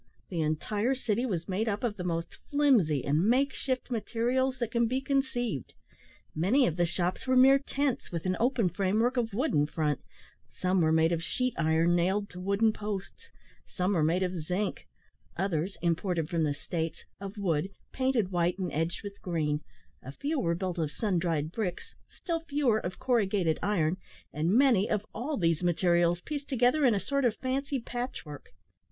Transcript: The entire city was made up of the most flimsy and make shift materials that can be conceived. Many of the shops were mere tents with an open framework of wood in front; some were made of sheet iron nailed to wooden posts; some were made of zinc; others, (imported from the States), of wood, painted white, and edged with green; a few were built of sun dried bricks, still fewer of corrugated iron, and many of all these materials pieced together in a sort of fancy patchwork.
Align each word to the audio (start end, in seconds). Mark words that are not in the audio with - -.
The 0.29 0.41
entire 0.41 0.95
city 0.95 1.27
was 1.27 1.47
made 1.47 1.69
up 1.69 1.83
of 1.83 1.95
the 1.95 2.03
most 2.03 2.33
flimsy 2.49 3.05
and 3.05 3.23
make 3.23 3.53
shift 3.53 3.91
materials 3.91 4.57
that 4.57 4.71
can 4.71 4.87
be 4.87 4.99
conceived. 4.99 5.75
Many 6.33 6.65
of 6.65 6.75
the 6.75 6.87
shops 6.87 7.27
were 7.27 7.35
mere 7.35 7.59
tents 7.59 8.11
with 8.11 8.25
an 8.25 8.35
open 8.39 8.67
framework 8.67 9.15
of 9.15 9.31
wood 9.35 9.53
in 9.53 9.67
front; 9.67 9.99
some 10.51 10.81
were 10.81 10.91
made 10.91 11.11
of 11.11 11.21
sheet 11.21 11.53
iron 11.55 11.95
nailed 11.95 12.31
to 12.31 12.39
wooden 12.39 12.73
posts; 12.73 13.29
some 13.67 13.93
were 13.93 14.01
made 14.01 14.23
of 14.23 14.41
zinc; 14.41 14.87
others, 15.37 15.77
(imported 15.83 16.31
from 16.31 16.45
the 16.45 16.55
States), 16.55 17.05
of 17.19 17.37
wood, 17.37 17.69
painted 17.91 18.31
white, 18.31 18.57
and 18.57 18.73
edged 18.73 19.03
with 19.03 19.21
green; 19.21 19.61
a 20.01 20.11
few 20.11 20.39
were 20.39 20.55
built 20.55 20.79
of 20.79 20.89
sun 20.89 21.19
dried 21.19 21.51
bricks, 21.51 21.93
still 22.09 22.39
fewer 22.49 22.79
of 22.79 22.97
corrugated 22.97 23.59
iron, 23.61 23.97
and 24.33 24.49
many 24.57 24.89
of 24.89 25.05
all 25.13 25.37
these 25.37 25.61
materials 25.61 26.21
pieced 26.21 26.49
together 26.49 26.87
in 26.87 26.95
a 26.95 26.99
sort 26.99 27.23
of 27.23 27.35
fancy 27.35 27.79
patchwork. 27.79 28.49